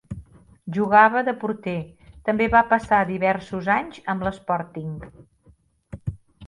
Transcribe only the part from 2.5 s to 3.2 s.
va passar